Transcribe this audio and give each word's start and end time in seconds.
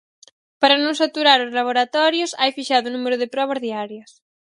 Para 0.61 0.75
non 0.83 0.97
saturar 1.01 1.39
os 1.45 1.55
laboratorios, 1.59 2.35
hai 2.41 2.51
fixado 2.57 2.85
un 2.87 2.93
número 2.95 3.17
de 3.19 3.31
probas 3.35 3.59
diarias. 3.65 4.09